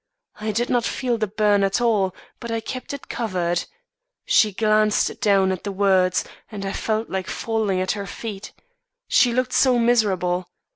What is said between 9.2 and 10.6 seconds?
looked so miserable.